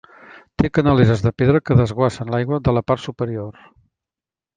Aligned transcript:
Té 0.59 0.69
canaleres 0.77 1.19
de 1.25 1.31
pedra 1.41 1.61
que 1.69 1.77
desguassen 1.79 2.31
l'aigua 2.37 2.59
de 2.69 2.73
la 2.79 2.83
part 2.93 3.05
superior. 3.05 3.61